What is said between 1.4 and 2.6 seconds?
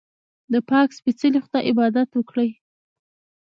خدای عبادت وکړئ.